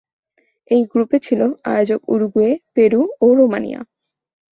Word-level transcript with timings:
এই 0.71 0.81
গ্রুপে 0.85 1.17
ছিল 1.19 1.41
আয়োজক 1.65 2.01
উরুগুয়ে, 2.07 2.51
পেরু 2.75 3.01
ও 3.21 3.27
রোমানিয়া। 3.35 3.79